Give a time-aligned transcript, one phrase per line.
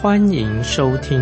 [0.00, 1.18] 欢迎收听。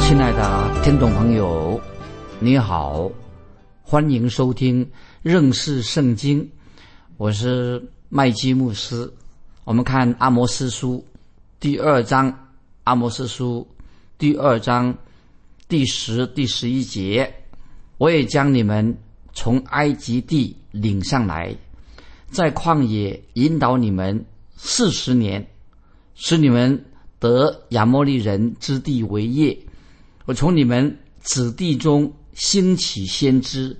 [0.00, 1.80] 亲爱的听众朋友，
[2.38, 3.10] 你好。
[3.82, 4.88] 欢迎收听
[5.20, 6.48] 认识圣经，
[7.16, 9.12] 我是麦基牧师。
[9.64, 11.04] 我们看阿摩斯书
[11.58, 12.32] 第二章，
[12.84, 13.66] 阿摩斯书
[14.16, 14.96] 第二章
[15.66, 17.28] 第十、第十一节。
[17.98, 18.96] 我也将你们
[19.32, 21.52] 从埃及地领上来，
[22.30, 24.24] 在旷野引导你们
[24.56, 25.46] 四十年，
[26.14, 26.84] 使你们
[27.18, 29.58] 得亚摩利人之地为业。
[30.24, 32.12] 我从你们子弟中。
[32.32, 33.76] 兴起先知，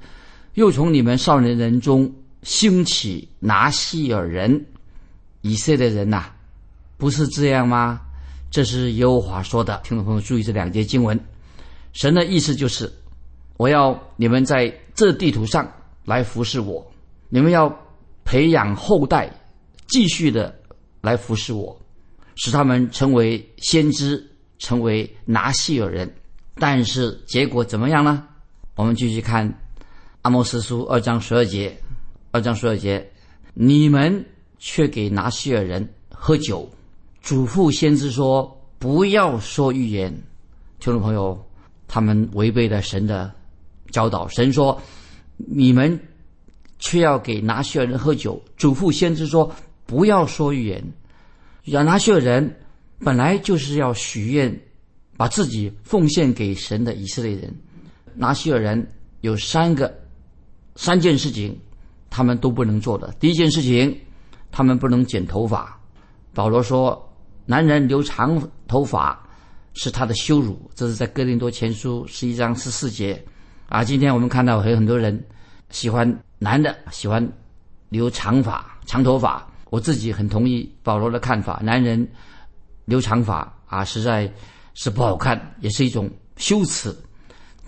[0.55, 2.13] 又从你们少年人中
[2.43, 4.67] 兴起拿西尔人，
[5.41, 6.25] 以色列人呐，
[6.99, 8.03] 不是这样吗？
[8.51, 9.81] 这是耶和华说的。
[9.83, 11.19] 听众朋友注意这两节经文，
[11.95, 12.93] 神的意思就是，
[13.57, 15.73] 我要你们在这地图上
[16.05, 16.93] 来服侍我，
[17.31, 17.75] 你们要
[18.31, 19.29] 培养后代，
[19.89, 20.57] 继续的
[21.01, 21.77] 来服侍我，
[22.37, 24.25] 使他们成为先知，
[24.61, 26.09] 成为拿西尔人。
[26.55, 28.25] 但是结果怎么样呢？
[28.77, 29.51] 我们继续看
[30.23, 31.77] 《阿摩斯书》二章十二节，
[32.31, 33.05] 二章十二节，
[33.53, 34.25] 你们
[34.61, 36.71] 却给拿西尔人喝酒，
[37.21, 40.09] 嘱咐先知说不要说预言。
[40.79, 41.37] 听众朋友，
[41.89, 43.33] 他们违背了神的
[43.91, 44.29] 教导。
[44.29, 44.81] 神说，
[45.37, 46.01] 你们
[46.81, 49.55] 却要给拿西尔人喝酒，嘱咐先知说
[49.87, 50.83] 不要说预言。
[51.67, 52.59] 要拿西尔人
[52.99, 54.61] 本来就是要许愿，
[55.17, 57.55] 把自己奉献给神的以色列人。
[58.15, 58.85] 拿西尔人
[59.21, 59.95] 有三个、
[60.75, 61.57] 三件事情，
[62.09, 63.15] 他们都不能做的。
[63.21, 63.97] 第一件事情，
[64.51, 65.79] 他们不能剪头发。
[66.35, 67.01] 保罗说，
[67.47, 69.23] 男人留长头发
[69.75, 70.59] 是他的羞辱。
[70.75, 73.23] 这是在哥林多前书十一章十四节。
[73.69, 75.25] 啊，今天我们看到有很多人
[75.71, 77.25] 喜欢男的喜欢
[77.91, 79.47] 留长发、长头发。
[79.69, 82.05] 我自己很同意保罗的看法，男人
[82.87, 84.29] 留长发啊，实在
[84.75, 86.93] 是不好看，也是一种羞耻。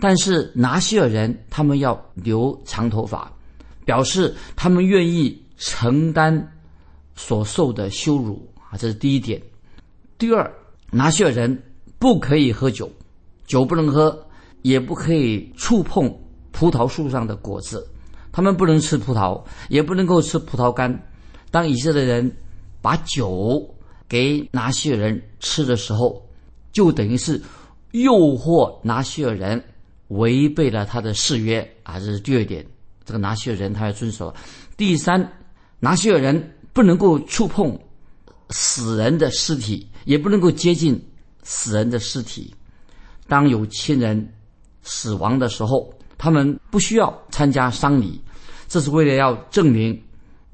[0.00, 3.30] 但是拿西尔人他们要留长头发，
[3.84, 6.52] 表示他们愿意承担
[7.14, 9.40] 所受的羞辱啊，这是第一点。
[10.18, 10.52] 第二，
[10.90, 11.62] 拿西尔人
[12.00, 12.90] 不可以喝酒，
[13.46, 14.26] 酒不能喝，
[14.62, 16.12] 也不可以触碰
[16.50, 17.86] 葡萄树上的果子，
[18.32, 21.06] 他们不能吃葡萄，也不能够吃葡萄干。
[21.50, 22.34] 当以色列人
[22.80, 23.62] 把酒
[24.08, 26.26] 给拿西尔人吃的时候，
[26.72, 27.40] 就等于是
[27.92, 29.62] 诱惑拿西尔人。
[30.08, 32.66] 违背了他的誓约啊，这是第二点。
[33.02, 34.34] 这个拿西尔人他要遵守。
[34.76, 35.26] 第三，
[35.80, 37.78] 拿西尔人不能够触碰
[38.50, 41.02] 死人的尸体，也不能够接近
[41.42, 42.54] 死人的尸体。
[43.26, 44.34] 当有亲人
[44.82, 45.90] 死亡的时候，
[46.22, 48.20] 他们不需要参加丧礼，
[48.68, 50.00] 这是为了要证明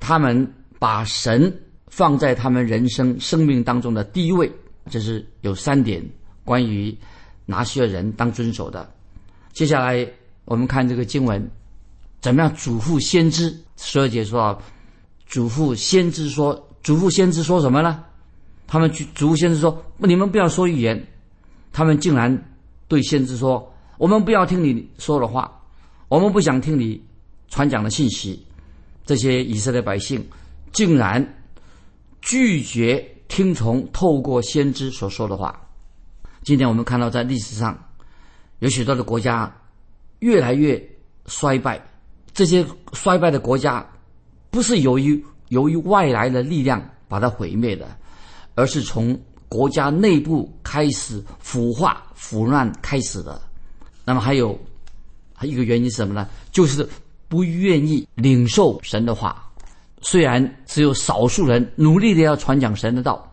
[0.01, 1.55] 他们把神
[1.89, 4.51] 放在他们人生生命当中的第一位。
[4.89, 6.03] 这是有三点
[6.43, 6.97] 关于
[7.45, 8.91] 拿西尔人当遵守的。
[9.53, 10.09] 接下来
[10.47, 11.47] 我们看这个经文，
[12.23, 13.55] 怎么样嘱咐先知？
[13.77, 14.59] 十二节说啊，
[15.27, 18.03] 嘱咐先知说，嘱咐先知说什么呢？
[18.67, 21.06] 他们去嘱咐先知说，你们不要说预言。
[21.75, 22.56] 他们竟然
[22.89, 25.57] 对先知说，我们不要听你说的话，
[26.08, 27.02] 我们不想听你
[27.48, 28.44] 传讲的信息。
[29.04, 30.26] 这些以色列百姓
[30.72, 31.22] 竟然
[32.20, 35.58] 拒绝听从透过先知所说的话。
[36.42, 37.78] 今天我们看到在历史上。
[38.60, 39.56] 有许多的国家
[40.19, 40.76] 越来越
[41.26, 41.81] 衰败，
[42.32, 43.87] 这些衰败的国家
[44.50, 47.87] 不是由于由于外来的力量把它毁灭的，
[48.56, 49.16] 而是从
[49.49, 53.40] 国家内部开始腐化腐烂开始的。
[54.04, 54.58] 那么还有
[55.38, 56.29] 还有一个原因是什么呢？
[56.50, 56.87] 就是
[57.29, 59.50] 不愿意领受神的话。
[60.02, 63.32] 虽然只有少数人努力的要传讲神的道，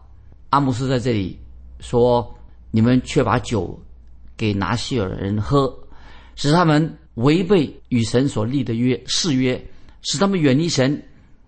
[0.51, 1.37] 阿姆斯在这里
[1.79, 2.33] 说
[2.71, 3.77] ：“你们却把酒。”
[4.37, 5.73] 给拿西尔人喝，
[6.35, 9.65] 使他们违背与神所立的约誓约，
[10.01, 11.01] 使他们远离神。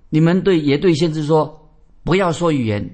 [0.07, 1.69] 你们对也对先知说，
[2.05, 2.89] 不要说语言。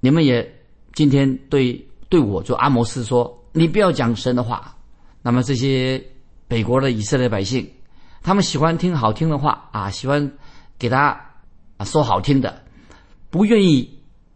[0.00, 0.46] 你们也
[0.92, 4.76] 今天对对我做阿摩斯说，你不要讲神的话。
[5.22, 5.98] 那么这些
[6.50, 7.64] 北国的以色列百姓，
[8.24, 10.32] 他们喜欢听好听的话啊，喜欢
[10.76, 11.16] 给他
[11.76, 12.60] 啊说好听的。
[13.30, 13.88] 不愿意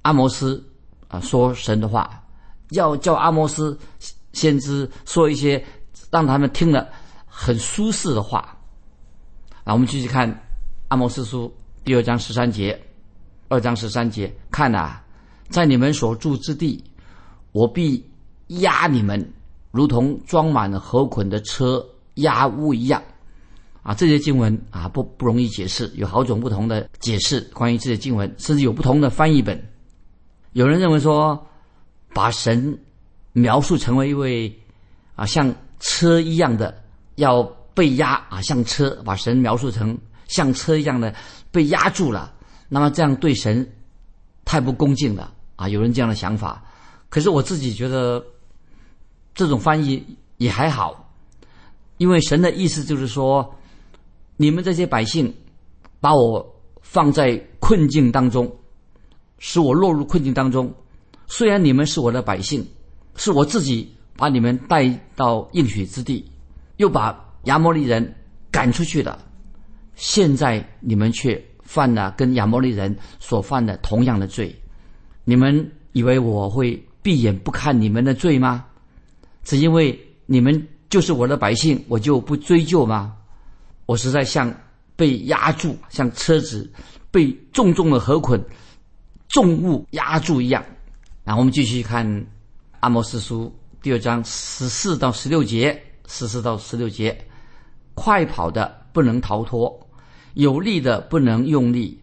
[0.02, 0.64] 阿摩斯
[1.08, 2.22] 啊说神的话，
[2.70, 3.76] 要叫阿摩斯
[4.32, 5.62] 先知说一些
[6.08, 6.88] 让他们听了
[7.26, 8.56] 很舒适的话。
[9.64, 10.31] 啊，我们继续看
[10.87, 11.49] 《阿摩斯书》
[11.84, 12.81] 第二章十三节，
[13.49, 15.00] 二章十三节，看呐，
[15.49, 16.84] 在你们所住之地，
[17.50, 18.08] 我必
[18.46, 19.32] 压你们，
[19.72, 21.84] 如同装满了河捆的车
[22.14, 23.02] 压屋一样。
[23.82, 27.40] 啊，这些经文啊不不容易解释，有好种不同的解释。
[27.52, 29.62] 关于这些经文，甚至有不同的翻译本。
[30.52, 31.46] 有人认为说，
[32.12, 32.78] 把神
[33.32, 34.61] 描述成为一位
[35.14, 36.82] 啊像车一样的
[37.16, 37.43] 要。
[37.75, 41.12] 被压啊，像车把神描述成像车一样的
[41.50, 42.32] 被压住了，
[42.69, 43.69] 那么这样对神
[44.44, 45.69] 太不恭敬了啊！
[45.69, 46.62] 有人这样的想法，
[47.08, 48.25] 可是我自己觉得
[49.34, 50.06] 这种翻译
[50.37, 51.04] 也还好，
[51.96, 53.55] 因为神的意思就是说，
[54.37, 55.32] 你们这些百姓
[56.00, 58.50] 把我放在困境当中，
[59.38, 60.73] 使我落入困境当中。
[61.26, 62.67] 虽然你们是我的百姓，
[63.17, 66.25] 是我自己把你们带到应许之地，
[66.76, 67.23] 又把。
[67.44, 68.14] 亚摩利人
[68.50, 69.23] 赶出去了，
[69.97, 74.56] 现在你们却犯了跟亚摩利人所犯的同样的罪，
[75.25, 78.64] 你们以为我会闭眼不看你们的罪吗？
[79.43, 83.17] 只因为你们就是我的百姓，我就不追究吗？
[83.85, 84.55] 我实在像
[84.94, 86.70] 被压住，像车子
[87.11, 88.41] 被重重的河捆、
[89.26, 90.64] 重物压住一样。
[91.25, 92.06] 然后我们继续看
[92.79, 93.52] 《阿摩斯书》
[93.82, 97.26] 第二章十四到十六节，十四到十六节。
[97.94, 99.88] 快跑的不能逃脱，
[100.35, 102.00] 有力的不能用力，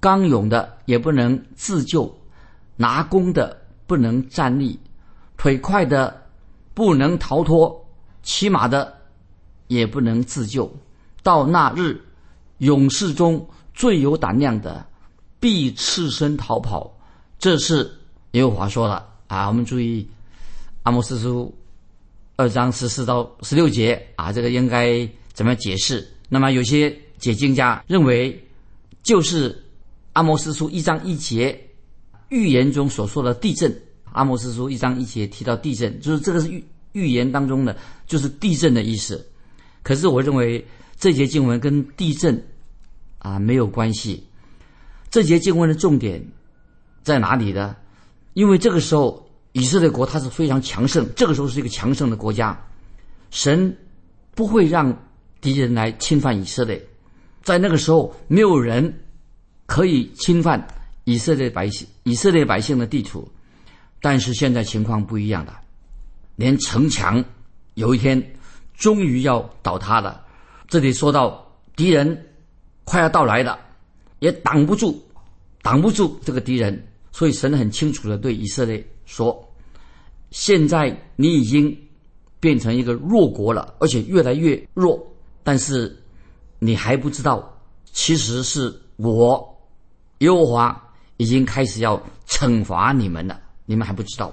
[0.00, 2.10] 刚勇的也不能自救，
[2.76, 3.54] 拿弓的
[3.86, 4.80] 不能站立，
[5.36, 6.22] 腿快的
[6.72, 7.83] 不能逃脱，
[8.24, 8.92] 骑马的
[9.68, 10.68] 也不能自救。
[11.22, 12.02] 到那日，
[12.58, 14.84] 勇士中最有胆量的
[15.38, 16.92] 必赤身逃跑。
[17.38, 17.88] 这是
[18.32, 19.46] 耶和华说了啊！
[19.46, 20.08] 我们注意，
[20.82, 21.54] 阿摩斯书。
[22.36, 26.04] 二章十四到十六节啊，这个应该怎么解释？
[26.28, 28.44] 那么有些解经家认为，
[29.04, 29.64] 就是
[30.14, 31.68] 阿摩斯书一章一节
[32.30, 33.72] 预言中所说的地震。
[34.10, 37.76] 阿摩斯书一章一节提到地震，就是这个是预预言当中呢，
[38.06, 39.24] 就是地震的意思。
[39.82, 42.42] 可是我认为这节经文跟地震
[43.18, 44.26] 啊没有关系。
[45.10, 46.26] 这节经文的重点
[47.02, 47.76] 在哪里呢？
[48.32, 49.22] 因为这个时候。
[49.56, 52.60] 以色列国它是非常强盛，这个时候是一个强盛的国家，
[53.30, 53.78] 神
[54.34, 54.92] 不会让
[55.40, 56.84] 敌人来侵犯以色列，
[57.40, 58.92] 在那个时候没有人
[59.66, 60.66] 可以侵犯
[61.04, 63.30] 以色列百姓以色列百姓的地图，
[64.00, 65.60] 但是现在情况不一样了，
[66.36, 67.24] 连城墙
[67.74, 68.36] 有一天
[68.74, 70.24] 终于要倒塌了。
[70.68, 71.46] 这里说到
[71.76, 72.26] 敌人
[72.84, 73.58] 快要到来了，
[74.18, 75.00] 也挡不住，
[75.62, 78.84] 挡不住这个敌人，所以神很清楚的对以色列。
[79.06, 79.46] 说，
[80.30, 81.76] 现在你已经
[82.40, 84.98] 变成一个弱国了，而且越来越弱。
[85.42, 85.94] 但是
[86.58, 87.56] 你还不知道，
[87.92, 89.56] 其实是我
[90.18, 94.32] 耶和华已经开始要惩罚你们了，你们还不知道。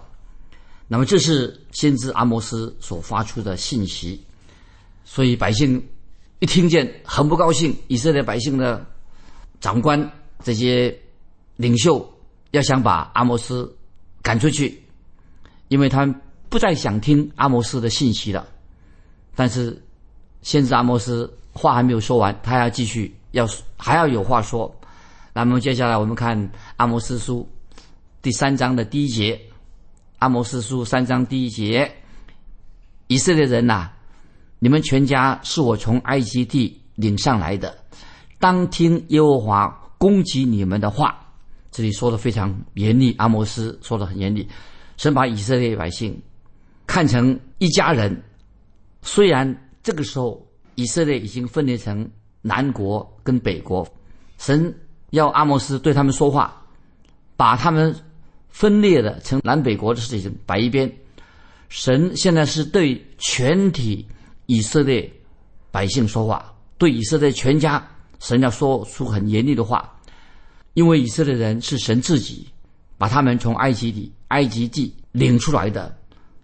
[0.91, 4.21] 那么这是先知阿摩斯所发出的信息，
[5.05, 5.81] 所以百姓
[6.39, 7.73] 一听见很不高兴。
[7.87, 8.85] 以色列百姓的
[9.61, 10.11] 长官
[10.43, 10.93] 这些
[11.55, 12.05] 领袖
[12.51, 13.73] 要想把阿摩斯。
[14.23, 14.83] 赶出去，
[15.69, 16.05] 因为他
[16.47, 18.47] 不再想听阿摩斯的信息了。
[19.33, 19.81] 但是，
[20.43, 24.71] 先知阿摩斯话还没有说完，他要继续要还要有话说。
[25.33, 27.49] 那么接下来我们看阿摩斯书
[28.21, 29.41] 第三章的第一节。
[30.21, 31.91] 阿摩斯书三章第一节：
[33.07, 33.89] 以色列人呐，
[34.59, 37.75] 你们全家是我从埃及地领上来的，
[38.37, 41.17] 当听耶和华攻击你们的话。
[41.71, 44.47] 这里说的非常严厉，阿摩斯说的很严厉，
[44.95, 46.21] 神把以色列百姓
[46.85, 48.23] 看成一家人。
[49.01, 52.07] 虽然这个时候以色列已经分裂成
[52.43, 53.87] 南国跟北国，
[54.37, 54.71] 神
[55.09, 56.61] 要阿摩斯对他们说话，
[57.35, 57.95] 把他们
[58.51, 60.91] 分裂的成南北国的事情摆一边。
[61.69, 64.05] 神现在是对全体
[64.45, 65.11] 以色列
[65.71, 67.85] 百姓说话，对以色列全家，
[68.19, 69.89] 神要说出很严厉的话。
[70.73, 72.47] 因为以色列人是神自己
[72.97, 75.97] 把他们从埃及地、埃及地领出来的，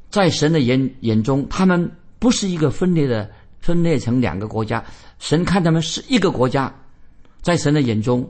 [0.09, 4.83] 在神的眼眼中，他们不是一个分裂的、分裂成两个国家。
[5.19, 6.73] 神看他们是一个国家，
[7.41, 8.29] 在神的眼中，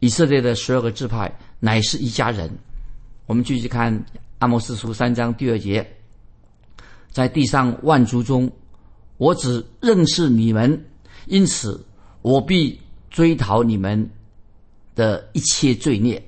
[0.00, 2.50] 以色列的十二个支派乃是一家人。
[3.30, 4.04] 我们继续看
[4.40, 5.88] 阿摩斯书三章第二节，
[7.12, 8.50] 在地上万族中，
[9.18, 10.84] 我只认识你们，
[11.26, 11.86] 因此
[12.22, 14.10] 我必追讨你们。
[14.96, 16.20] 的一切罪孽，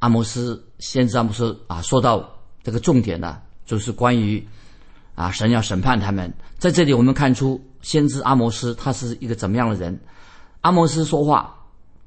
[0.00, 2.28] 阿摩斯先知阿摩斯啊，说到
[2.60, 4.44] 这个重点呢，就是关于
[5.14, 6.34] 啊神要审判他们。
[6.58, 9.96] 在这里我们看出先知阿摩斯他是一个怎么样的人？
[10.62, 11.56] 阿摩斯说话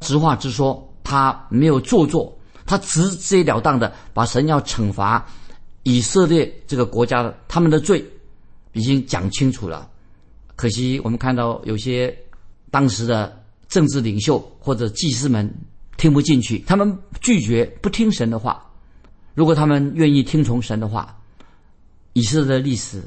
[0.01, 2.37] 直话直说，他没有做作，
[2.69, 5.25] 他直截了当的把神要惩罚
[5.81, 8.05] 以色列这个国家的他们的罪
[8.73, 9.89] 已经讲清楚了。
[10.55, 12.15] 可惜我们看到有些
[12.69, 15.51] 当时的政治领袖或者祭司们
[15.97, 18.63] 听不进去，他们拒绝不听神的话。
[19.33, 21.19] 如果他们愿意听从神的话，
[22.13, 23.01] 以色列的历史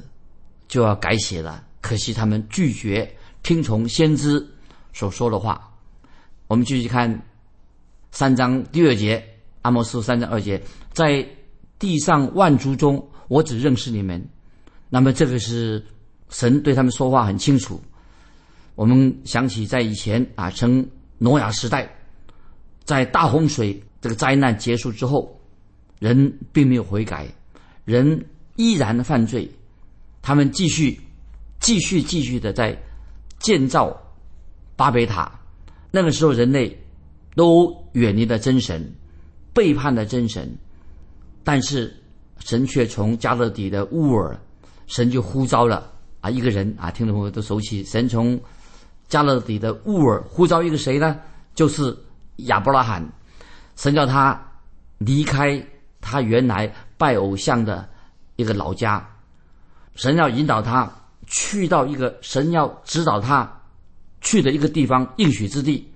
[0.66, 1.62] 就要改写了。
[1.81, 3.09] 可惜他们拒绝
[3.45, 4.45] 听从先知
[4.92, 5.71] 所说的话。
[6.49, 7.25] 我们继续看
[8.11, 9.25] 三章第二节，
[9.62, 11.26] 阿摩斯三章二节，在
[11.78, 14.25] 地上万族中，我只认识你们。
[14.90, 15.85] 那么这个是。
[16.35, 17.78] 神对他们说话很清楚。
[18.75, 20.88] 我们想起在以前啊，称
[21.19, 21.87] 挪亚时代，
[22.85, 25.38] 在大洪水这个灾难结束之后，
[25.99, 27.28] 人并没有悔改，
[27.85, 28.25] 人
[28.57, 29.47] 依然犯罪，
[30.23, 30.99] 他们继续、
[31.61, 32.75] 继续、继续的在
[33.38, 33.95] 建造
[34.75, 35.38] 巴别塔。
[35.90, 36.75] 那个时候，人类
[37.37, 38.90] 都远离了真神，
[39.52, 40.50] 背叛了真神，
[41.44, 41.94] 但是
[42.38, 44.38] 神却从加勒底的乌尔，
[44.87, 45.90] 神就呼召了。
[46.21, 47.82] 啊，一个人啊，听众朋友都熟悉。
[47.85, 48.40] 神从
[49.09, 51.18] 加勒底的乌尔呼召一个谁呢？
[51.54, 51.97] 就是
[52.37, 53.06] 亚伯拉罕。
[53.76, 54.40] 神叫他
[54.99, 55.61] 离开
[56.00, 57.88] 他原来拜偶像的
[58.37, 59.06] 一个老家，
[59.97, 60.90] 神要引导他
[61.26, 63.61] 去到一个神要指导他
[64.21, 65.92] 去的一个地方应许之地。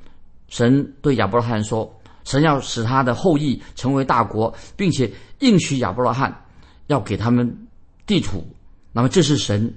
[0.49, 1.89] 神对亚伯拉罕说
[2.27, 6.45] ：“神要使他的后裔成为大国，并且应许亚伯拉罕
[6.89, 7.67] 要给他们
[8.05, 8.47] 地土。”
[8.93, 9.75] 那么这是神。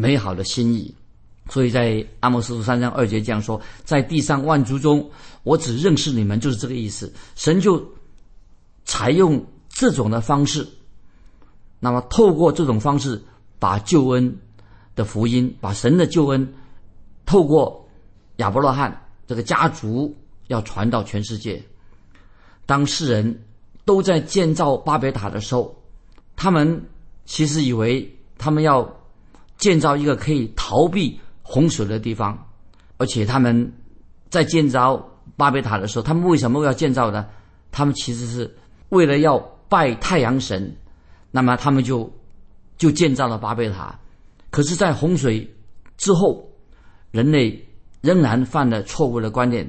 [0.00, 0.94] 美好的心意，
[1.50, 5.10] 所以在阿摩斯书三章二节这样说：在地上万族中，
[5.42, 7.12] 我只认识你们，就是这个意思。
[7.34, 7.84] 神就
[8.84, 10.64] 采用这种的方式，
[11.80, 13.20] 那么透过这种方式，
[13.58, 14.38] 把救恩
[14.94, 16.54] 的福音，把神的救恩，
[17.26, 17.88] 透过
[18.36, 20.14] 亚伯拉罕这个家族，
[20.48, 21.62] 要传到全世界。
[22.66, 23.44] 当世人
[23.86, 25.74] 都在建造巴别塔的时候，
[26.36, 26.84] 他们
[27.24, 28.86] 其实以为他们要。
[29.58, 32.46] 建造一个可以逃避洪水的地方，
[32.96, 33.72] 而且他们
[34.30, 35.04] 在建造
[35.36, 37.26] 巴别塔的时候，他们为什么要建造呢？
[37.72, 38.56] 他们其实是
[38.90, 39.36] 为了要
[39.68, 40.72] 拜太阳神，
[41.32, 42.08] 那么他们就
[42.76, 43.98] 就建造了巴别塔。
[44.50, 45.52] 可是，在洪水
[45.96, 46.48] 之后，
[47.10, 47.60] 人类
[48.00, 49.68] 仍然犯了错误的观念，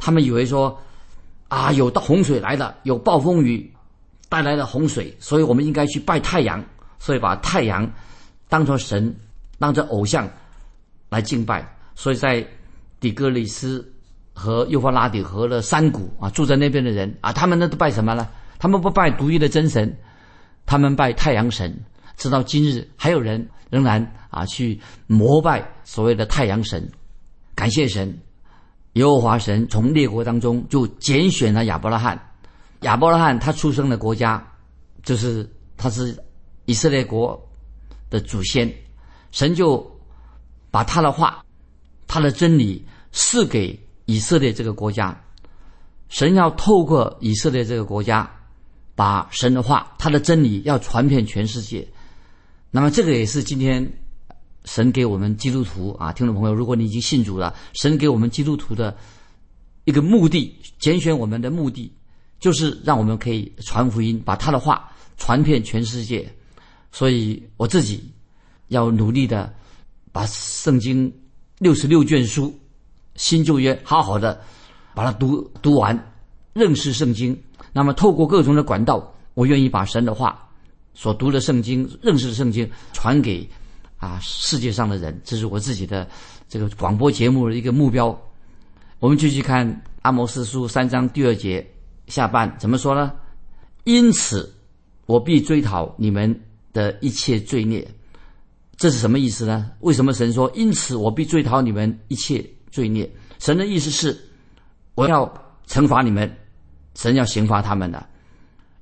[0.00, 0.76] 他们以为说
[1.48, 3.72] 啊，有大洪水来了，有暴风雨
[4.28, 6.64] 带来了洪水，所以我们应该去拜太阳，
[6.98, 7.88] 所以把太阳。
[8.48, 9.14] 当作神，
[9.60, 10.28] 当作偶像
[11.08, 11.64] 来敬拜，
[11.94, 12.44] 所以在
[12.98, 13.88] 底格里斯
[14.32, 18.26] 和幼发拉底河的山谷啊，住在那边的人啊，他们那都拜什么呢？
[18.58, 19.96] 他们不拜独一的真神，
[20.66, 21.72] 他们拜太阳神。
[22.16, 26.90] 直到今日，还有人仍然啊去膜拜所谓的太阳神。
[27.54, 28.12] 感谢神，
[28.94, 32.32] 耶和华神从列国当中就拣选了亚伯拉罕。
[32.80, 34.44] 亚伯拉罕他出生的国家
[35.02, 36.16] 就是他是
[36.64, 37.40] 以色列国。
[38.10, 38.68] 的祖先，
[39.30, 39.88] 神就
[40.68, 41.44] 把他的话、
[42.08, 45.16] 他的真理赐给以色列这个国家。
[46.08, 48.28] 神要透过以色列这个国家，
[48.96, 51.86] 把神的话、他的真理要传遍全世界。
[52.72, 53.92] 那么，这个也是今天
[54.64, 58.96] 神给我们基督徒啊，听众朋友，如果你已经信主了，神给我们基督徒的
[59.84, 61.92] 一个目的，拣选我们的目的，
[62.38, 66.30] 就是让我们可以传福音，把他的话传遍全世界。
[66.92, 68.12] 所以我自己
[68.68, 69.52] 要努力的
[70.12, 71.12] 把圣经
[71.58, 72.52] 六十六卷书
[73.14, 74.40] 新旧约好好的
[74.94, 76.12] 把它读读完，
[76.52, 77.38] 认识圣经。
[77.72, 80.48] 那么透过各种的管道，我愿意把神的话
[80.92, 83.48] 所读的圣经、认识的圣经传给
[84.00, 85.20] 啊世界上的人。
[85.22, 86.08] 这是我自己的
[86.48, 88.20] 这个广播节目的一个目标。
[88.98, 91.64] 我们继续看阿摩斯书三章第二节
[92.08, 93.12] 下半怎么说呢？
[93.84, 94.52] 因此
[95.06, 96.36] 我必追讨你们。
[96.72, 97.84] 的一切罪孽，
[98.76, 99.72] 这是什么意思呢？
[99.80, 104.16] 为什么神说：“因此我必追讨你们一切罪孽？”神的意思是，
[104.94, 105.26] 我要
[105.66, 106.32] 惩罚你们，
[106.94, 108.06] 神要刑罚他们的。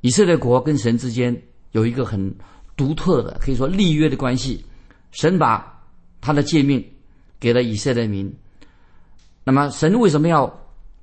[0.02, 1.34] 以色列国跟神之间
[1.72, 2.36] 有一个很
[2.76, 4.62] 独特的，可以说立约的关系。
[5.10, 5.82] 神把
[6.20, 6.84] 他的诫命
[7.40, 8.32] 给了以色列民，
[9.44, 10.52] 那么神为什么要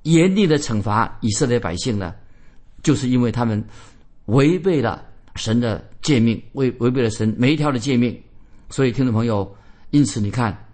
[0.02, 2.14] 严厉的惩罚以色列百姓呢？
[2.82, 3.64] 就是因为他们
[4.26, 5.04] 违背了。
[5.38, 8.18] 神的诫命违违背了神每一条的诫命，
[8.70, 9.54] 所以听众朋友，
[9.90, 10.66] 因此你看，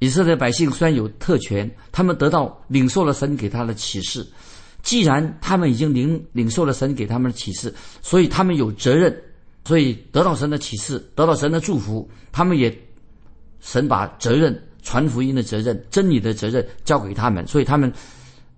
[0.00, 4.26] 以色列百姓虽然有特权，他们得到领受了神给他的启示，
[4.82, 7.72] 既然他们已经领领受了神给他们的启示，
[8.02, 9.16] 所以他们有责任，
[9.64, 12.76] 所以得到神的启示，得到神的祝福，他们也
[13.60, 17.92] 神把责任传福音的责任、真理的责任交给他们，所以他们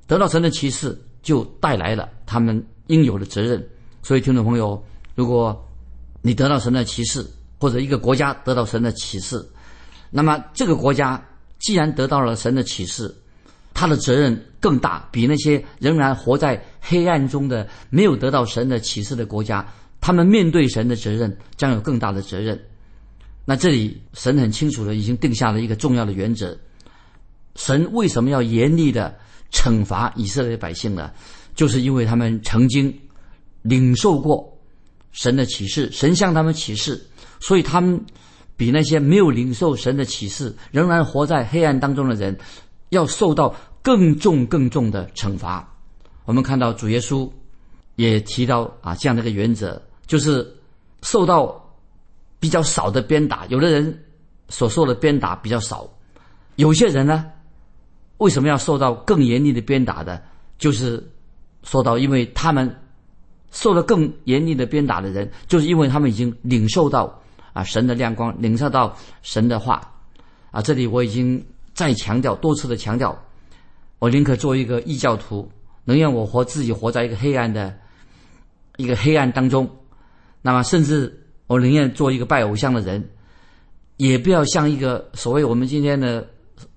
[0.06, 3.62] 得到神的启示，就带来了他们应有的责任。
[4.02, 4.82] 所以，听众朋友，
[5.14, 5.68] 如果
[6.22, 7.26] 你得到神的启示，
[7.58, 9.44] 或者一个国家得到神的启示，
[10.10, 11.22] 那么这个国家
[11.58, 13.14] 既然得到了神的启示，
[13.74, 19.66] 他的责任更大，比那些仍然活在黑暗中的、没有得到神的启示的国家，
[20.02, 22.60] 他们面对神的责任将有更大的责任。
[23.46, 26.54] 那这里神很清楚的已经定下了一个重要的原则：
[27.56, 29.16] 神为什么要严厉的
[29.50, 31.10] 惩罚以色列百姓呢？
[31.54, 32.92] 就是因为他们曾经
[33.62, 34.58] 领受过
[35.12, 37.00] 神的启示，神向他们启示，
[37.40, 38.00] 所以他们
[38.56, 42.36] 比那些没有领受神的启示、仍然活在黑暗当中的人，
[42.88, 45.68] 要受到更重、更重的惩罚。
[46.24, 47.30] 我们看到主耶稣
[47.96, 50.56] 也提到啊这样的一个原则，就是
[51.02, 51.58] 受到。
[52.42, 54.04] 比较少的鞭打，有的人
[54.48, 55.88] 所受的鞭打比较少，
[56.56, 57.30] 有些人呢，
[58.18, 60.20] 为什么要受到更严厉的鞭打的？
[60.58, 61.00] 就是
[61.62, 62.68] 说到，因为他们
[63.52, 67.16] 受了更严厉的鞭打的人，就是因为他们已经领受到
[67.52, 68.92] 啊神的亮光，领受到
[69.22, 69.80] 神的话
[70.50, 70.60] 啊。
[70.60, 71.40] 这里我已经
[71.74, 73.16] 再强调多次的强调，
[74.00, 75.48] 我宁可做一个异教徒，
[75.84, 77.72] 能让我活自己活在一个黑暗的
[78.78, 79.70] 一个黑暗当中，
[80.42, 81.18] 那么甚至。
[81.48, 83.06] 我宁愿做一个拜偶像的人，
[83.98, 86.26] 也不要像一个所谓我们今天的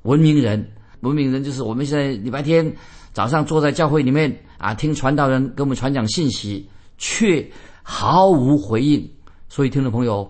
[0.01, 0.69] 文明人。
[0.99, 2.75] 文明人就是我们现在礼拜天
[3.13, 6.67] 早上坐在教会里面啊，听传道人给我们传讲信息，
[6.97, 7.49] 却
[7.83, 9.09] 毫无回应。
[9.47, 10.29] 所以，听众朋友，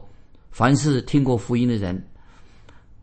[0.51, 2.05] 凡是听过福音的人，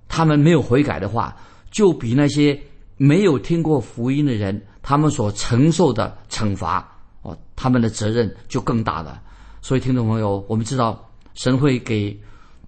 [0.07, 1.37] 他们没有悔改的话，
[1.73, 2.57] 就比那些
[2.97, 6.89] 没有听过福音的人，他们所承受的惩罚
[7.23, 9.21] 哦，他们的责任就更大了。
[9.63, 11.09] 所以，听众朋友，我们知道。
[11.35, 12.15] 神会给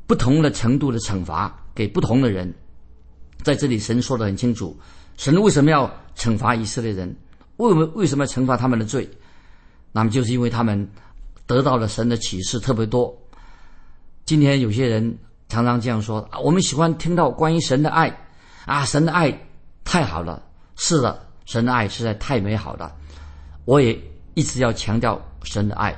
[0.07, 2.51] 不同的程度的惩罚给不同的人，
[3.43, 4.75] 在这里神说的很清楚，
[5.19, 7.15] 神为什么要惩罚以色列人？
[7.59, 9.07] 为什么为什么要惩罚他们的罪？
[9.93, 10.89] 那么就是因为他们
[11.47, 13.15] 得到了神的启示特别多。
[14.25, 15.19] 今天有些人
[15.51, 18.09] 常常这样说啊，我们喜欢听到关于神的爱
[18.65, 19.31] 啊，神的爱
[19.85, 20.43] 太好了。
[20.77, 22.97] 是的，神的爱实在太美好了。
[23.67, 24.01] 我也
[24.33, 25.95] 一直要强调神的爱。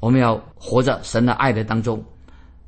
[0.00, 2.02] 我们要活在神的爱的当中，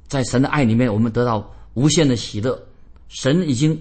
[0.07, 2.63] 在神的爱里面，我们得到无限的喜乐。
[3.09, 3.79] 神已经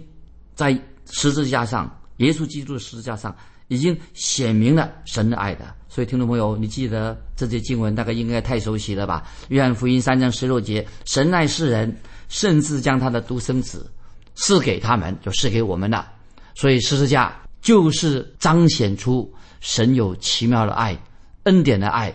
[0.55, 0.77] 在
[1.09, 3.35] 十字架上，耶稣基督的十字架上，
[3.67, 5.65] 已经显明了神的爱的。
[5.89, 9.27] 所以，听众朋友，你记得这些经文，大概应该太熟悉了吧？
[9.49, 11.93] 约翰福音三章十六节：神爱世人，
[12.29, 13.91] 甚至将他的独生子
[14.35, 16.09] 赐给他们，就赐给我们了。
[16.55, 20.97] 所以，十字架就是彰显出神有奇妙的爱、
[21.43, 22.13] 恩典的爱。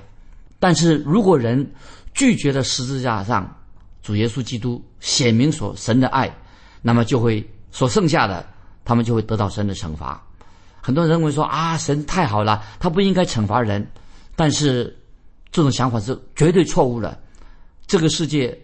[0.58, 1.70] 但是如果人
[2.14, 3.54] 拒绝了十字架上
[4.02, 6.34] 主耶稣基督显明所神的爱，
[6.80, 8.46] 那么就会所剩下的，
[8.84, 10.22] 他们就会得到神的惩罚。
[10.80, 13.86] 很多人认为说啊，神太好了，他不应该惩罚人。
[14.34, 14.96] 但是
[15.50, 17.20] 这种想法是绝对错误的。
[17.86, 18.56] 这个世界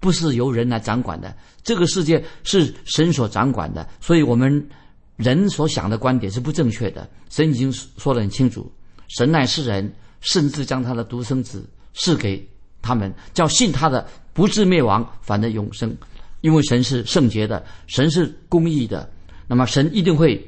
[0.00, 3.88] 不是由人来掌管的，这个世界是神所掌管的。
[4.00, 4.68] 所以我们
[5.16, 7.08] 人所想的观点是不正确的。
[7.30, 8.70] 神已经说得很清楚，
[9.08, 9.94] 神乃是人。
[10.22, 12.42] 甚至将他的独生子赐给
[12.80, 15.94] 他们，叫信他的不至灭亡，反得永生。
[16.40, 19.08] 因为神是圣洁的，神是公义的，
[19.46, 20.42] 那么神一定会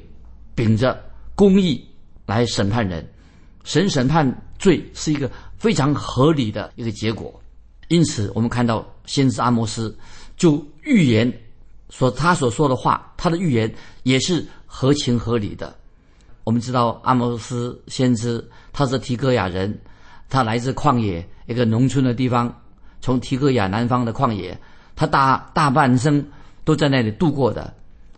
[0.55, 1.01] 秉着
[1.37, 1.87] 公义
[2.27, 3.07] 来审判人。
[3.63, 4.27] 神审判
[4.59, 7.41] 罪是一个非常合理的一个结果。
[7.89, 9.97] 因此，我们看到先知阿摩斯
[10.37, 11.33] 就预言
[11.91, 15.77] 说他所说的话，他的预言也是合情合理的。
[16.45, 19.81] 我们知道阿摩斯先知他是提戈亚人，
[20.29, 22.55] 他来自旷野一个农村的地方，
[23.01, 24.57] 从提戈亚南方的旷野，
[24.95, 26.23] 他大大半生
[26.63, 27.73] 都在那里度过的，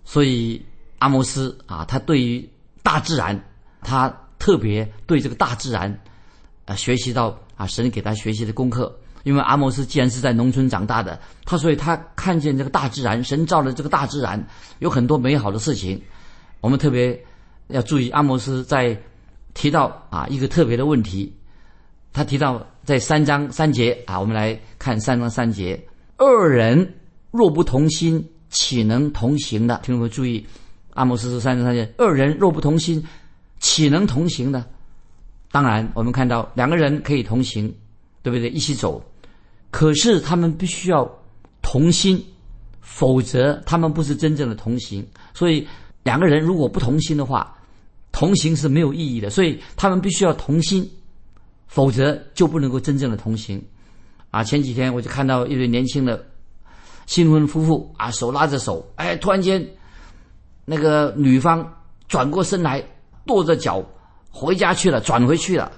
[0.05, 0.61] 所以
[0.99, 2.49] 阿摩斯啊，他对于
[2.83, 3.41] 大自然，
[3.81, 5.97] 他特别对这个大自然，
[6.65, 8.93] 啊，学习到啊神给他学习的功课。
[9.23, 14.45] 因为阿摩斯既然是在农村长大的，他所以他看见这个大自然，神造的这个大自然
[14.81, 16.03] 有很多美好的事情，
[16.61, 17.25] 我们特别。
[17.69, 18.97] 要注意，阿摩斯在
[19.55, 21.33] 提到啊一个特别的问题，
[22.13, 25.83] 他提到在三章三节啊，我们来看三章三节：
[26.17, 26.95] 二人
[27.31, 29.77] 若不同心，岂能同行的？
[29.83, 30.47] 听众朋友注意，
[30.95, 33.05] 阿摩斯是三章三节：二人若不同心，
[33.59, 34.65] 岂能同行呢？
[35.51, 37.75] 当然，我们看到两个人可以同行，
[38.23, 38.51] 对不对？
[38.51, 39.03] 一起走，
[39.71, 41.11] 可是他们必须要
[41.63, 42.23] 同心，
[42.81, 45.07] 否则他们不是真正的同行。
[45.33, 45.67] 所以
[46.03, 47.56] 两个人如果不同心的话，
[48.17, 50.91] 同行是没有意义的，所以他们必须要同心，
[51.67, 53.63] 否则就不能够真正的同行。
[54.31, 56.25] 啊，前几天我就看到一对年轻的
[57.05, 59.63] 新婚夫妇啊，手拉着手，哎，突然间
[60.65, 61.71] 那个女方
[62.09, 62.83] 转过身来，
[63.27, 63.85] 跺着脚
[64.31, 65.71] 回家去了，转回去了。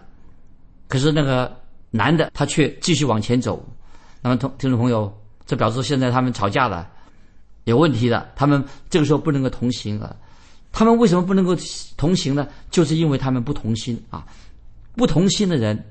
[0.87, 1.53] 可是那个
[1.91, 3.61] 男的他却继续往前走。
[4.23, 5.13] 那么同听众朋友，
[5.45, 6.89] 这表示现在他们吵架了，
[7.65, 10.17] 有问题了，他们这个时候不能够同行了。
[10.73, 11.57] 他们为什么不能够
[11.97, 12.47] 同行呢？
[12.71, 14.25] 就是因为他们不同心啊，
[14.95, 15.83] 不同心的人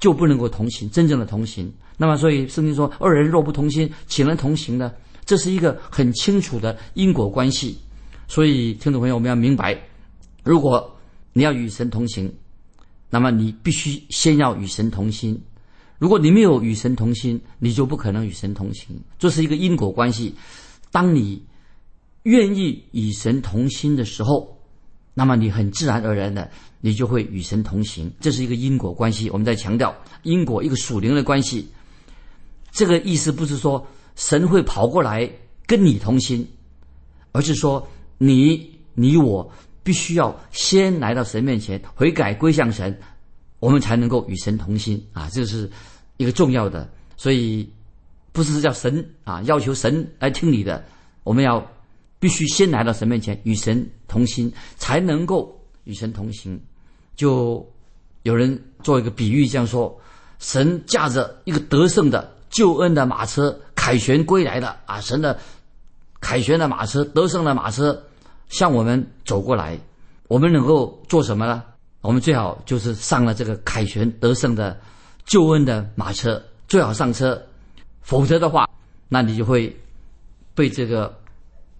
[0.00, 1.72] 就不能够同行，真正的同行。
[1.96, 4.92] 那么，所以圣经说：“二人若不同心，岂能同行呢？”
[5.24, 7.78] 这是一个很清楚的因果关系。
[8.26, 9.78] 所以，听众朋友，我们要明白，
[10.42, 10.94] 如果
[11.32, 12.32] 你要与神同行，
[13.10, 15.40] 那么你必须先要与神同心。
[15.98, 19.00] 如果你没有与神同心，你就不可能与神同行。
[19.18, 20.34] 这是一个因果关系。
[20.90, 21.40] 当你
[22.24, 24.58] 愿意与神同心的时候，
[25.14, 28.12] 那么你很自然而然的，你就会与神同行。
[28.20, 29.30] 这是一个因果关系。
[29.30, 31.68] 我们在强调因果一个属灵的关系。
[32.72, 35.30] 这个意思不是说神会跑过来
[35.66, 36.46] 跟你同心，
[37.32, 37.86] 而是说
[38.18, 42.98] 你、你我必须要先来到神面前悔改归向神，
[43.60, 45.28] 我们才能够与神同心啊！
[45.30, 45.70] 这是
[46.16, 47.70] 一个重要的，所以
[48.32, 50.84] 不是叫神啊要求神来听你的，
[51.22, 51.64] 我们要
[52.24, 56.58] 必须先来到神面前与神同心，才能够与神同行。
[57.16, 57.70] 就
[58.22, 59.94] 有人做一个比喻，这样说：
[60.38, 62.34] 神驾着一个得胜的。
[62.48, 65.38] 救恩的马车凯旋归来的啊，神的
[66.18, 68.02] 凯旋的马车，得胜的马车
[68.48, 69.78] 向我们走过来，
[70.26, 71.62] 我们能够做什么呢？
[72.00, 74.80] 我们最好就是上了这个凯旋得胜的
[75.26, 77.38] 救恩的马车，最好上车，
[78.00, 78.66] 否则的话，
[79.10, 79.76] 那你就会
[80.54, 81.14] 被这个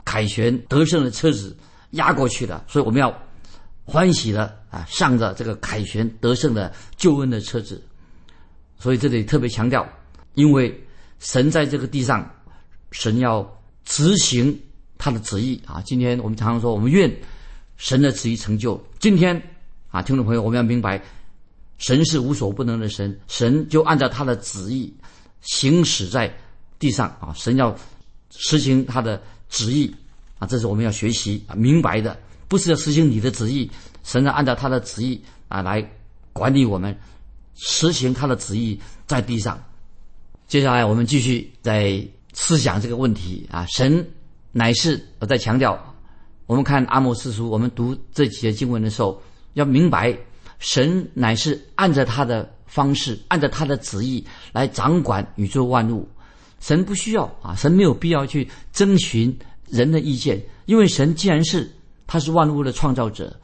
[0.05, 1.57] 凯旋得胜的车子
[1.90, 2.64] 压过去的。
[2.69, 3.17] 所以我们要
[3.85, 7.83] 欢喜的啊，上着这个凯旋得胜的救恩的车子。
[8.79, 9.87] 所以这里特别强调。
[10.35, 10.85] 因为
[11.21, 12.29] 神在这个地上，
[12.90, 13.49] 神要
[13.85, 14.61] 执行
[14.99, 15.81] 他的旨意啊！
[15.87, 17.09] 今天我们常常说，我们愿
[17.77, 18.85] 神的旨意成就。
[18.99, 19.40] 今天
[19.90, 21.01] 啊，听众朋友，我们要明白，
[21.79, 24.93] 神是无所不能的神，神就按照他的旨意
[25.40, 26.37] 行驶在
[26.81, 27.33] 地上啊！
[27.37, 27.73] 神要
[28.31, 29.95] 实行他的旨意
[30.39, 30.47] 啊！
[30.47, 33.71] 这是我们要学习啊明白的，不是要实行你的旨意，
[34.03, 35.89] 神呢按照他的旨意啊来
[36.33, 36.97] 管理我们，
[37.55, 39.63] 实行他的旨意在地上。
[40.47, 44.07] 接下来我们继续在思想这个问题啊，神
[44.53, 45.79] 乃是我在强调，
[46.47, 49.23] 我们看阿摩斯书，我们读这几节经文的时候，
[49.55, 50.17] 要明白
[50.59, 56.09] 神乃是按照他的方式，按照他的旨意来掌管宇宙万物。
[56.64, 59.37] 神不需要啊，神没有必要去征询
[59.68, 61.70] 人的意见，因为神既然是
[62.07, 63.38] 他是万物的创造者，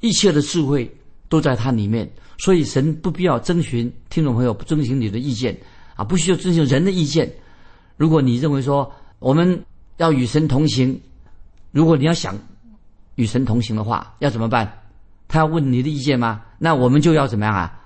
[0.00, 0.94] 一切的智慧
[1.30, 5.56] 都在他里面，所以神不必要征询听众朋友不征询你的意见。
[5.94, 7.32] 啊，不需要遵循人的意见。
[7.96, 9.58] 如果你认为说我们
[9.96, 11.00] 要与神同行，
[11.70, 12.38] 如果你要想
[13.14, 14.70] 与神同行的话，要怎么办？
[15.28, 16.42] 他要问你的意见吗？
[16.58, 17.80] 那我们就要怎么样啊？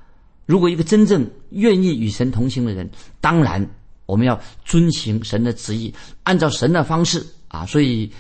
[0.47, 3.65] 如果一个真正愿意与神同行的人，当然
[4.11, 5.95] 我们要遵行神的旨意，
[6.25, 7.65] 按照神的方式啊。
[7.65, 8.11] 所以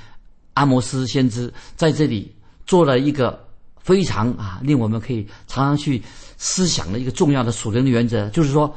[0.54, 2.32] 阿摩斯先知在这里
[2.64, 3.46] 做了一个
[3.78, 6.00] 非常啊令我们可以常常去
[6.38, 8.74] 思想的一个重要的属灵的原则，就是说。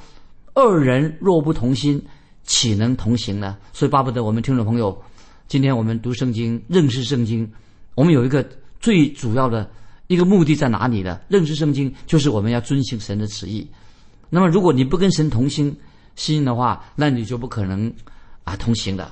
[0.55, 1.99] 二人若不同心，
[2.43, 3.57] 岂能同行呢？
[3.73, 4.95] 所以巴不得我们听众朋友，
[5.47, 7.51] 今天我们读圣经、认识圣经，
[7.95, 8.47] 我们有一个
[8.79, 9.67] 最主要的
[10.05, 11.19] 一个目的在哪里呢？
[11.27, 13.67] 认识圣经就是我们要遵行神的旨意。
[14.29, 15.75] 那么，如果你不跟神同心
[16.15, 17.93] 心的话，那你就不可能
[18.43, 19.11] 啊同行的。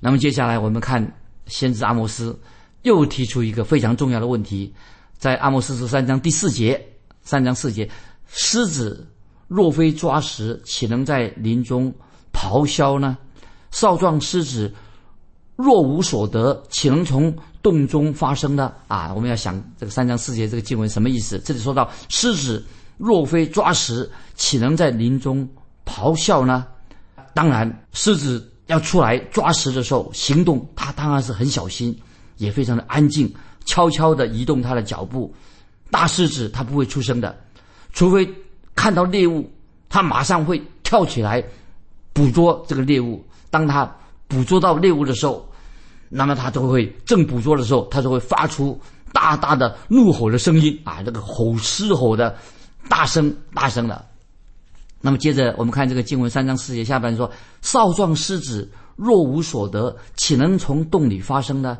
[0.00, 2.38] 那么接下来我们看先知阿摩斯
[2.82, 4.72] 又提出一个非常重要的问题，
[5.18, 6.84] 在阿摩斯十三章第四节，
[7.22, 7.88] 三章四节，
[8.26, 9.08] 狮子。
[9.48, 11.92] 若非抓食，岂能在林中
[12.32, 13.18] 咆哮呢？
[13.70, 14.72] 少壮狮子
[15.56, 18.72] 若无所得，岂能从洞中发生呢？
[18.88, 21.38] 啊，我们要想这个三章四节这个经文什么意思？
[21.44, 22.64] 这里说到狮子
[22.96, 25.46] 若非抓食，岂能在林中
[25.84, 26.66] 咆哮呢？
[27.34, 31.98] 当然，狮子要出来抓食的时候，行动它当然是很小心，
[32.36, 33.32] 也非常的安静，
[33.64, 35.34] 悄悄地移动它的脚步。
[35.90, 37.36] 大狮子它不会出声的，
[37.92, 38.28] 除非。
[38.74, 39.48] 看到猎物，
[39.90, 41.44] 它马上会跳起来
[42.14, 43.22] 捕捉这个猎物。
[43.50, 43.84] 当它
[44.26, 45.46] 捕捉到猎物的时候，
[46.08, 48.80] 那么它就会正捕捉的时候，它就会发出
[49.12, 51.02] 大大的怒吼的声音啊！
[51.04, 52.34] 这个吼狮吼的
[52.88, 54.02] 大声大声的。
[55.02, 61.76] 那么接着我们看这个经文三章四节下半说：“少壮狮子若无所得，岂能从洞里发生呢？”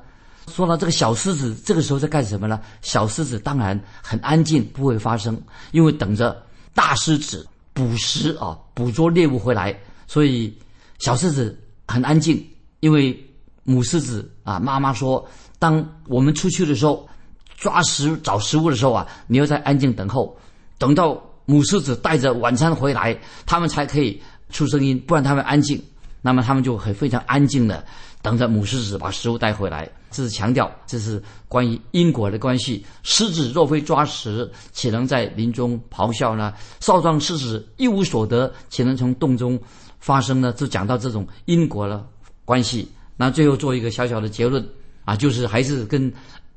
[0.49, 2.61] 说到这个小狮子，这个时候在干什么呢？
[2.81, 6.37] 小狮子当然很安静，不会发声，因为等着
[6.75, 9.73] 大狮子捕食啊，捕捉猎物回来。
[10.09, 10.53] 所以
[10.99, 11.57] 小狮子
[11.87, 12.45] 很安静，
[12.81, 13.17] 因为
[13.63, 15.25] 母狮子啊，妈妈说，
[15.61, 17.09] 当我们出去的时候，
[17.57, 20.37] 抓食找食物的时候啊，你要在安静等候，
[20.77, 25.79] 等到母狮子带着晚餐回来，他们才可以出声音，不然他们安静，
[26.23, 27.85] 那么他们就很非常安静的
[28.23, 29.87] 等着母狮子把食物带回来。
[30.11, 32.83] 这是强调，这是关于因果的关系。
[33.03, 36.55] 狮子若非抓食，岂能在林中咆哮呢？
[36.81, 39.61] 少壮狮子一无所得，岂能从洞中
[40.01, 40.55] 发生呢？
[40.55, 42.03] 就讲到这种因果的
[42.47, 42.91] 关系。
[43.15, 44.67] 那最后做一个小小的结论
[45.05, 46.11] 啊，就是还是跟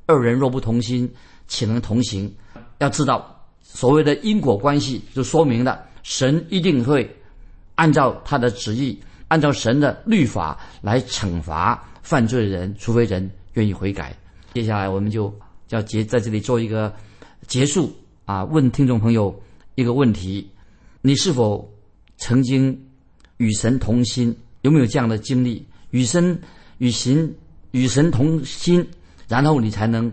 [0.05, 1.11] 二人若不同心，
[1.49, 2.33] 岂能同行？
[2.79, 3.34] 要知道，
[3.75, 7.07] 所谓的因果关系，就说明了神一定会
[7.75, 13.29] 按照他的旨意，按照神的律法来惩罚犯罪人，除非人。
[13.55, 14.13] 愿意悔改，
[14.53, 15.33] 接下来我们就
[15.69, 16.93] 要结在这里做一个
[17.47, 17.89] 结束
[18.25, 18.43] 啊！
[18.43, 19.33] 问听众朋友
[19.75, 20.45] 一个问题：
[21.01, 21.73] 你是否
[22.17, 22.77] 曾经
[23.37, 24.35] 与神同心？
[24.63, 25.65] 有没有这样的经历？
[25.91, 26.37] 与神
[26.79, 27.33] 与行
[27.71, 28.85] 与神同心，
[29.29, 30.11] 然后你才能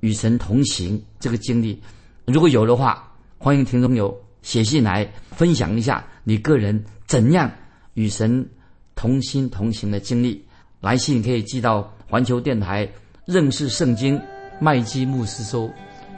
[0.00, 1.02] 与神同行。
[1.18, 1.80] 这个经历，
[2.26, 7.50] 如果有的话，欢迎听众朋友写信来分享一下你个人怎样
[7.94, 8.46] 与神
[8.94, 10.44] 同心同行的经历。
[10.80, 11.90] 来信可以寄到。
[12.08, 12.88] 环球电台
[13.24, 14.20] 认识圣经
[14.60, 15.68] 麦基牧师收：“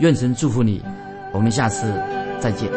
[0.00, 0.82] 愿神祝福你，
[1.32, 1.90] 我们下次
[2.38, 2.70] 再见。”